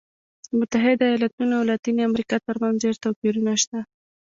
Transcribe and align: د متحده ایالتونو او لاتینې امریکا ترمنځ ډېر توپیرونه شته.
د 0.47 0.49
متحده 0.59 1.05
ایالتونو 1.09 1.53
او 1.59 1.67
لاتینې 1.71 2.01
امریکا 2.09 2.37
ترمنځ 2.47 2.75
ډېر 2.83 2.95
توپیرونه 3.03 3.51
شته. 3.61 3.79